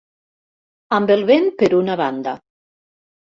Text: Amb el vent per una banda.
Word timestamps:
Amb 0.97 1.11
el 1.17 1.21
vent 1.31 1.45
per 1.59 1.69
una 1.81 1.97
banda. 2.01 2.33